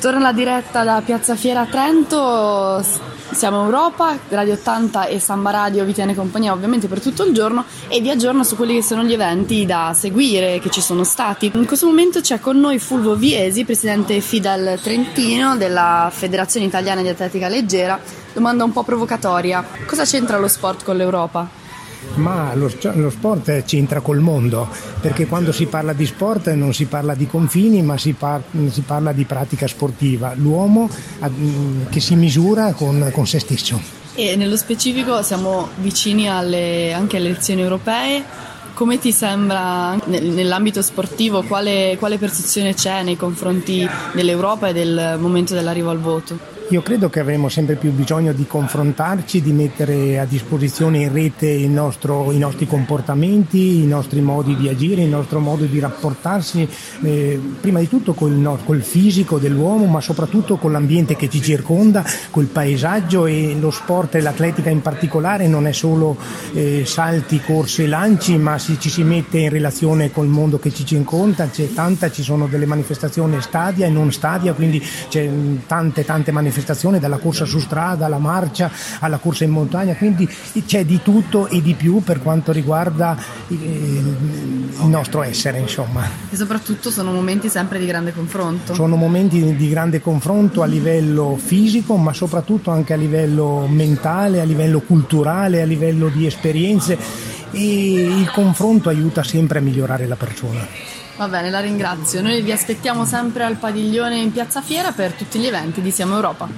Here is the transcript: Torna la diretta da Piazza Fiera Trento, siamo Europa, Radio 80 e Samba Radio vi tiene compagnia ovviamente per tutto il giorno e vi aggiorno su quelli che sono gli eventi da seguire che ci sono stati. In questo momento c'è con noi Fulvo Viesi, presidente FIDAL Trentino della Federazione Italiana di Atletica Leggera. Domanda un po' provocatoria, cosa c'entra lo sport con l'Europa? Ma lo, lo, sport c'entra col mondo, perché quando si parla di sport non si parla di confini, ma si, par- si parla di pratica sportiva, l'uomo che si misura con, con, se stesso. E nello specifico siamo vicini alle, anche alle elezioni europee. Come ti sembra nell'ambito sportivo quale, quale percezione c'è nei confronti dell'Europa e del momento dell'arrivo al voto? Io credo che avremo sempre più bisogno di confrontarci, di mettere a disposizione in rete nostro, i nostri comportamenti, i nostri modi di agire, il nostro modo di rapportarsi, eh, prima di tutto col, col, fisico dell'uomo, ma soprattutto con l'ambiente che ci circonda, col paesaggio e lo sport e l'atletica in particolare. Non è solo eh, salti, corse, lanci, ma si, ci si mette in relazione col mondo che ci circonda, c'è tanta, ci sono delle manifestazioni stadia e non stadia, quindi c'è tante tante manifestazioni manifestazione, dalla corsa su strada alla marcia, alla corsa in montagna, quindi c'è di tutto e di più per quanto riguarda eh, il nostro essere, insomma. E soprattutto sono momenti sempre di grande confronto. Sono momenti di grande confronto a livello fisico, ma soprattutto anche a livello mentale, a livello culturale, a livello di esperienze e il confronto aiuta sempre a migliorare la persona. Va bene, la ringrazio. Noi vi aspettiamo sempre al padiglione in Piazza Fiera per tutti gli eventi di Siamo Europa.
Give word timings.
Torna 0.00 0.20
la 0.20 0.32
diretta 0.32 0.82
da 0.82 1.02
Piazza 1.04 1.36
Fiera 1.36 1.66
Trento, 1.66 2.82
siamo 3.32 3.64
Europa, 3.64 4.18
Radio 4.30 4.54
80 4.54 5.08
e 5.08 5.20
Samba 5.20 5.50
Radio 5.50 5.84
vi 5.84 5.92
tiene 5.92 6.14
compagnia 6.14 6.54
ovviamente 6.54 6.88
per 6.88 7.02
tutto 7.02 7.22
il 7.22 7.34
giorno 7.34 7.66
e 7.86 8.00
vi 8.00 8.08
aggiorno 8.08 8.42
su 8.42 8.56
quelli 8.56 8.76
che 8.76 8.82
sono 8.82 9.04
gli 9.04 9.12
eventi 9.12 9.66
da 9.66 9.92
seguire 9.94 10.58
che 10.58 10.70
ci 10.70 10.80
sono 10.80 11.04
stati. 11.04 11.50
In 11.52 11.66
questo 11.66 11.84
momento 11.84 12.22
c'è 12.22 12.40
con 12.40 12.58
noi 12.58 12.78
Fulvo 12.78 13.14
Viesi, 13.14 13.66
presidente 13.66 14.22
FIDAL 14.22 14.80
Trentino 14.82 15.58
della 15.58 16.10
Federazione 16.10 16.64
Italiana 16.64 17.02
di 17.02 17.08
Atletica 17.08 17.48
Leggera. 17.48 18.00
Domanda 18.32 18.64
un 18.64 18.72
po' 18.72 18.84
provocatoria, 18.84 19.62
cosa 19.84 20.04
c'entra 20.04 20.38
lo 20.38 20.48
sport 20.48 20.82
con 20.82 20.96
l'Europa? 20.96 21.59
Ma 22.14 22.54
lo, 22.54 22.70
lo, 22.94 23.10
sport 23.10 23.64
c'entra 23.64 24.00
col 24.00 24.18
mondo, 24.18 24.68
perché 25.00 25.26
quando 25.26 25.52
si 25.52 25.66
parla 25.66 25.92
di 25.92 26.06
sport 26.06 26.50
non 26.52 26.72
si 26.74 26.86
parla 26.86 27.14
di 27.14 27.26
confini, 27.26 27.82
ma 27.82 27.96
si, 27.96 28.12
par- 28.12 28.42
si 28.70 28.80
parla 28.82 29.12
di 29.12 29.24
pratica 29.24 29.66
sportiva, 29.66 30.32
l'uomo 30.34 30.88
che 31.88 32.00
si 32.00 32.14
misura 32.14 32.72
con, 32.72 33.10
con, 33.12 33.26
se 33.26 33.38
stesso. 33.38 33.80
E 34.14 34.36
nello 34.36 34.56
specifico 34.56 35.22
siamo 35.22 35.68
vicini 35.76 36.28
alle, 36.28 36.92
anche 36.92 37.16
alle 37.16 37.28
elezioni 37.28 37.60
europee. 37.62 38.48
Come 38.74 38.98
ti 38.98 39.12
sembra 39.12 39.94
nell'ambito 40.06 40.80
sportivo 40.80 41.42
quale, 41.42 41.96
quale 41.98 42.16
percezione 42.16 42.72
c'è 42.72 43.02
nei 43.02 43.16
confronti 43.16 43.86
dell'Europa 44.14 44.68
e 44.68 44.72
del 44.72 45.16
momento 45.18 45.52
dell'arrivo 45.52 45.90
al 45.90 45.98
voto? 45.98 46.59
Io 46.70 46.82
credo 46.82 47.10
che 47.10 47.18
avremo 47.18 47.48
sempre 47.48 47.74
più 47.74 47.90
bisogno 47.90 48.32
di 48.32 48.46
confrontarci, 48.46 49.42
di 49.42 49.50
mettere 49.50 50.20
a 50.20 50.24
disposizione 50.24 50.98
in 50.98 51.12
rete 51.12 51.48
nostro, 51.66 52.30
i 52.30 52.38
nostri 52.38 52.68
comportamenti, 52.68 53.82
i 53.82 53.86
nostri 53.88 54.20
modi 54.20 54.54
di 54.54 54.68
agire, 54.68 55.02
il 55.02 55.08
nostro 55.08 55.40
modo 55.40 55.64
di 55.64 55.80
rapportarsi, 55.80 56.68
eh, 57.02 57.40
prima 57.60 57.80
di 57.80 57.88
tutto 57.88 58.14
col, 58.14 58.56
col, 58.64 58.82
fisico 58.82 59.38
dell'uomo, 59.38 59.86
ma 59.86 60.00
soprattutto 60.00 60.58
con 60.58 60.70
l'ambiente 60.70 61.16
che 61.16 61.28
ci 61.28 61.42
circonda, 61.42 62.04
col 62.30 62.46
paesaggio 62.46 63.26
e 63.26 63.56
lo 63.58 63.72
sport 63.72 64.14
e 64.14 64.20
l'atletica 64.20 64.70
in 64.70 64.80
particolare. 64.80 65.48
Non 65.48 65.66
è 65.66 65.72
solo 65.72 66.16
eh, 66.52 66.84
salti, 66.86 67.40
corse, 67.40 67.88
lanci, 67.88 68.36
ma 68.36 68.58
si, 68.58 68.78
ci 68.78 68.90
si 68.90 69.02
mette 69.02 69.38
in 69.38 69.48
relazione 69.48 70.12
col 70.12 70.28
mondo 70.28 70.60
che 70.60 70.72
ci 70.72 70.86
circonda, 70.86 71.48
c'è 71.48 71.72
tanta, 71.72 72.12
ci 72.12 72.22
sono 72.22 72.46
delle 72.46 72.66
manifestazioni 72.66 73.40
stadia 73.40 73.86
e 73.86 73.90
non 73.90 74.12
stadia, 74.12 74.52
quindi 74.52 74.80
c'è 75.08 75.28
tante 75.66 76.04
tante 76.04 76.30
manifestazioni 76.30 76.58
manifestazione, 76.60 76.98
dalla 76.98 77.16
corsa 77.16 77.44
su 77.44 77.58
strada 77.58 78.06
alla 78.06 78.18
marcia, 78.18 78.70
alla 79.00 79.18
corsa 79.18 79.44
in 79.44 79.50
montagna, 79.50 79.94
quindi 79.94 80.28
c'è 80.66 80.84
di 80.84 81.00
tutto 81.02 81.48
e 81.48 81.62
di 81.62 81.74
più 81.74 82.02
per 82.02 82.20
quanto 82.22 82.52
riguarda 82.52 83.16
eh, 83.48 83.54
il 83.54 84.86
nostro 84.86 85.22
essere, 85.22 85.58
insomma. 85.58 86.06
E 86.30 86.36
soprattutto 86.36 86.90
sono 86.90 87.12
momenti 87.12 87.48
sempre 87.48 87.78
di 87.78 87.86
grande 87.86 88.12
confronto. 88.12 88.74
Sono 88.74 88.96
momenti 88.96 89.56
di 89.56 89.68
grande 89.68 90.00
confronto 90.00 90.62
a 90.62 90.66
livello 90.66 91.36
fisico, 91.42 91.96
ma 91.96 92.12
soprattutto 92.12 92.70
anche 92.70 92.92
a 92.92 92.96
livello 92.96 93.66
mentale, 93.68 94.40
a 94.40 94.44
livello 94.44 94.80
culturale, 94.80 95.62
a 95.62 95.64
livello 95.64 96.08
di 96.08 96.26
esperienze 96.26 97.38
e 97.52 98.02
il 98.02 98.30
confronto 98.30 98.88
aiuta 98.88 99.22
sempre 99.22 99.58
a 99.58 99.62
migliorare 99.62 100.06
la 100.06 100.16
persona. 100.16 100.66
Va 101.16 101.28
bene, 101.28 101.50
la 101.50 101.60
ringrazio. 101.60 102.22
Noi 102.22 102.40
vi 102.40 102.50
aspettiamo 102.50 103.04
sempre 103.04 103.44
al 103.44 103.56
padiglione 103.56 104.16
in 104.16 104.32
Piazza 104.32 104.62
Fiera 104.62 104.92
per 104.92 105.12
tutti 105.12 105.38
gli 105.38 105.46
eventi 105.46 105.80
di 105.82 105.90
Siamo 105.90 106.14
Europa. 106.14 106.48